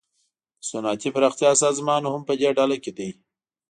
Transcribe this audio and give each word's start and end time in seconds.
د 0.59 0.61
صنعتي 0.69 1.09
پراختیا 1.15 1.51
سازمان 1.63 2.01
هم 2.11 2.21
پدې 2.27 2.49
ډله 2.57 2.77
کې 2.83 2.91
دی 2.97 3.09